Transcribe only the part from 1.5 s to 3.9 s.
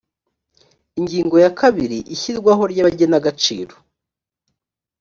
kabiri ishyirwaho ry’abagenagaciro